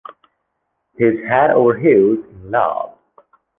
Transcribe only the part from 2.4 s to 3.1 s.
love.